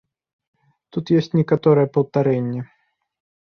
[0.97, 2.61] Тут ёсць некаторае паўтарэнне.